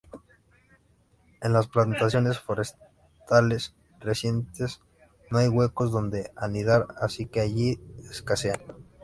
[1.43, 4.81] En las plantaciones forestales recientes
[5.29, 8.59] no hay huecos donde anidar, así que allí escasean.